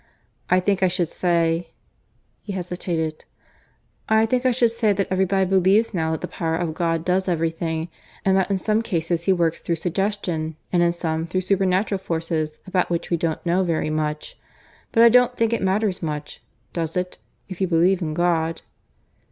[0.49, 1.67] "I think I should say"
[2.41, 3.25] (he hesitated)
[4.09, 7.27] "I think I should say that everybody believes now that the power of God does
[7.29, 7.87] everything;
[8.25, 12.59] and that in some cases He works through suggestion, and in some through supernatural forces
[12.65, 14.39] about which we don't know very much.
[14.91, 16.41] But I don't think it matters much
[16.73, 18.63] (does it?), if you believe in God."